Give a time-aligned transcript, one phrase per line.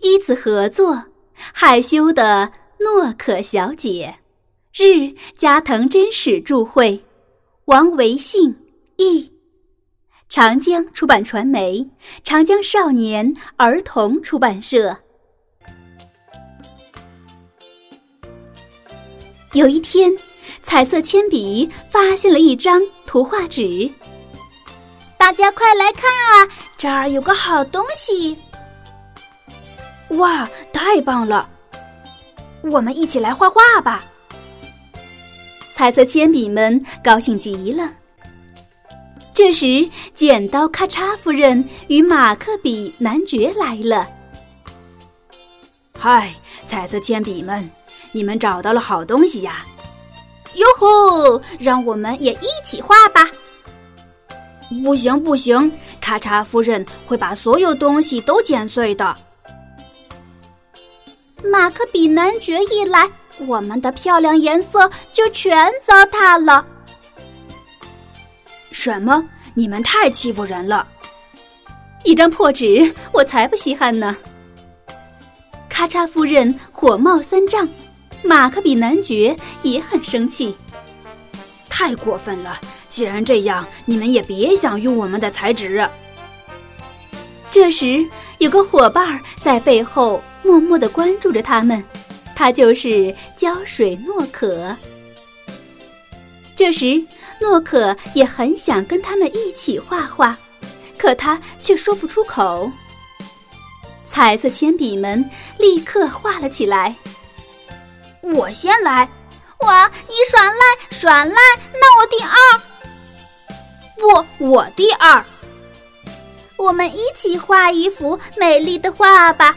[0.00, 1.04] 第一次合作，
[1.52, 4.16] 害羞的诺可小姐，
[4.74, 7.04] 日加藤真史著会，
[7.66, 8.56] 王维信
[8.96, 9.30] 译，
[10.26, 11.86] 长江出版传媒，
[12.24, 14.96] 长江少年儿童出版社。
[19.52, 20.10] 有一天，
[20.62, 23.90] 彩色铅笔发现了一张图画纸，
[25.18, 28.34] 大家快来看啊，这儿有个好东西！
[30.10, 31.48] 哇，太棒了！
[32.62, 34.04] 我们一起来画画吧。
[35.72, 37.90] 彩色铅笔们高兴极了。
[39.32, 44.06] 这时，剪刀咔嚓夫人与马克笔男爵来了。
[45.98, 46.34] 嗨，
[46.66, 47.70] 彩色铅笔们，
[48.12, 49.64] 你们找到了好东西呀！
[50.54, 53.26] 哟吼，让我们也一起画吧。
[54.84, 59.16] 不行不行，咔嚓夫人会把所有东西都剪碎的。
[61.44, 63.08] 马克笔男爵一来，
[63.46, 66.64] 我们的漂亮颜色就全糟蹋了。
[68.70, 69.24] 什么？
[69.54, 70.86] 你们太欺负人了！
[72.04, 74.16] 一张破纸，我才不稀罕呢！
[75.68, 77.68] 咔嚓夫人火冒三丈，
[78.22, 80.56] 马克笔男爵也很生气。
[81.68, 82.60] 太过分了！
[82.88, 85.88] 既然这样，你们也别想用我们的彩纸。
[87.50, 88.06] 这时，
[88.38, 90.22] 有个伙伴在背后。
[90.42, 91.82] 默默的关注着他们，
[92.34, 94.76] 他就是胶水诺可。
[96.56, 97.02] 这时，
[97.40, 100.36] 诺可也很想跟他们一起画画，
[100.98, 102.70] 可他却说不出口。
[104.04, 105.24] 彩色铅笔们
[105.56, 106.94] 立刻画了起来。
[108.22, 109.08] 我先来，
[109.60, 109.90] 哇！
[110.08, 111.34] 你耍赖耍赖，
[111.72, 112.60] 那我第二。
[113.96, 115.24] 不，我第二。
[116.56, 119.56] 我们一起画一幅美丽的画吧。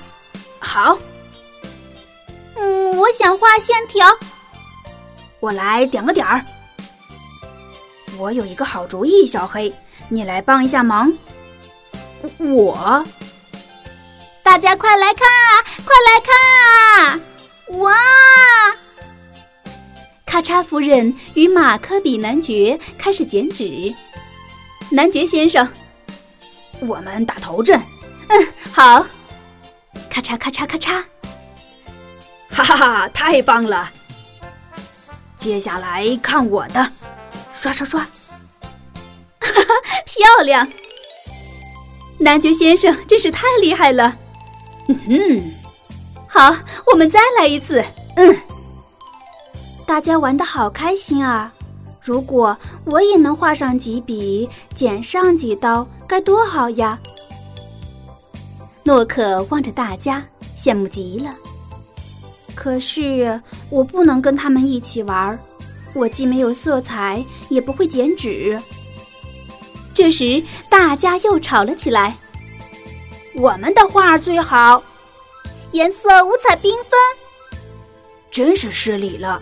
[0.64, 0.98] 好，
[2.56, 4.08] 嗯，我想画线条，
[5.42, 6.44] 我来点个点儿。
[8.18, 9.72] 我有一个好主意，小黑，
[10.08, 11.12] 你来帮一下忙。
[12.38, 13.06] 我，
[14.42, 15.52] 大家快来看啊，
[15.84, 16.34] 快来看
[17.10, 17.20] 啊！
[17.80, 17.94] 哇！
[20.26, 23.94] 咔嚓夫人与马克笔男爵开始剪纸。
[24.90, 25.68] 男爵先生，
[26.80, 27.80] 我们打头阵。
[28.30, 29.06] 嗯，好。
[30.14, 31.04] 咔嚓咔嚓咔嚓，
[32.48, 33.10] 哈哈哈！
[33.10, 33.90] 太棒了！
[35.36, 36.88] 接下来看我的，
[37.56, 38.08] 刷刷刷，哈
[39.40, 39.74] 哈，
[40.06, 40.72] 漂亮！
[42.20, 44.16] 男爵先生真是太厉害了。
[44.88, 45.52] 嗯哼，
[46.28, 46.56] 好，
[46.92, 47.84] 我们再来一次。
[48.16, 48.38] 嗯，
[49.88, 51.52] 大家玩的好开心啊！
[52.00, 57.00] 如果我也能画上几笔，剪上几刀，该多好呀！
[58.84, 60.24] 诺克望着大家，
[60.58, 61.34] 羡慕极了。
[62.54, 65.40] 可是我不能跟他们一起玩，
[65.94, 68.62] 我既没有色彩，也不会剪纸。
[69.94, 72.16] 这时，大家又吵了起来
[73.36, 74.84] ：“我们的画最好，
[75.72, 77.00] 颜色五彩缤纷，
[78.30, 79.42] 真是失礼了。”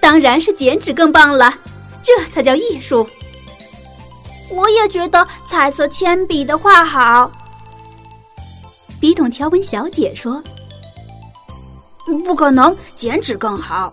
[0.00, 1.58] 当然是剪纸更棒了，
[2.02, 3.08] 这才叫艺术。
[4.50, 7.30] 我也觉得彩色铅笔的画好。
[9.00, 10.42] 笔筒条纹小姐说
[12.24, 13.92] ：“不可能，剪纸更好。”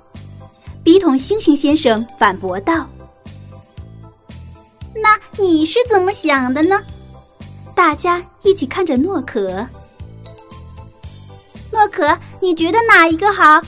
[0.84, 2.86] 笔筒星星先生反驳道
[5.02, 6.84] ：“那你是怎么想的呢？”
[7.74, 9.66] 大家一起看着诺可。
[11.72, 13.62] 诺可，你觉得哪一个好？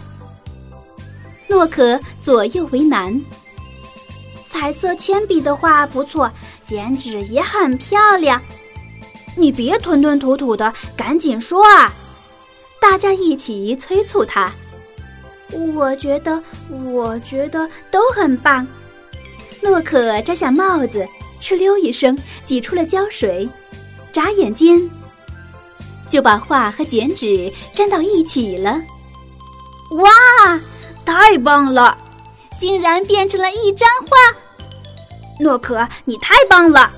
[1.47, 3.17] 诺可左右为难。
[4.49, 6.29] 彩色铅笔的画不错，
[6.63, 8.41] 剪纸也很漂亮。
[9.39, 11.91] 你别吞吞吐吐的，赶紧说啊！
[12.81, 14.51] 大家一起催促他。
[15.73, 16.43] 我觉得，
[16.91, 18.67] 我觉得都很棒。
[19.61, 21.07] 诺可摘下帽子，
[21.41, 23.49] 哧溜一声挤出了胶水，
[24.11, 24.77] 眨眼间
[26.07, 28.79] 就把画和剪纸粘到一起了。
[29.91, 30.59] 哇，
[31.05, 31.97] 太棒了！
[32.59, 34.37] 竟然变成了一张画。
[35.39, 36.91] 诺可，你太棒了！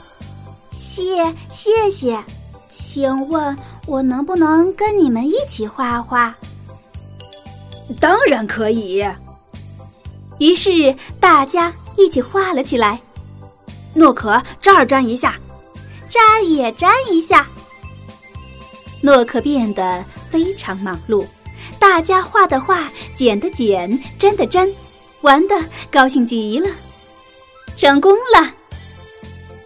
[0.93, 2.21] 谢谢谢，
[2.69, 6.35] 请问我能不能跟你们一起画画？
[7.97, 9.01] 当然可以。
[10.37, 12.99] 于是大家一起画了起来。
[13.93, 15.39] 诺可这儿粘一下，
[16.09, 17.47] 这儿也粘一下。
[18.99, 21.25] 诺可变得非常忙碌，
[21.79, 24.69] 大家画的画，剪的剪，粘的粘，
[25.21, 25.55] 玩的
[25.89, 26.69] 高兴极了，
[27.77, 28.55] 成功了。